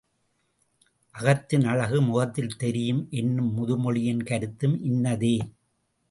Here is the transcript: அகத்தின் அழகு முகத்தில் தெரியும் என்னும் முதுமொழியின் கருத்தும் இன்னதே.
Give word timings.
அகத்தின் 1.15 1.65
அழகு 1.65 2.01
முகத்தில் 2.01 2.55
தெரியும் 2.55 3.07
என்னும் 3.09 3.51
முதுமொழியின் 3.57 4.23
கருத்தும் 4.23 4.81
இன்னதே. 4.83 5.35